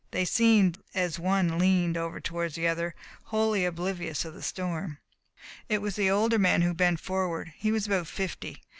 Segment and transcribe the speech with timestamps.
[0.09, 4.97] They seemed, as one leaned over toward the other, wholly oblivious of the storm.
[5.69, 7.53] It was the older man who bent forward.
[7.55, 8.63] He was about fifty.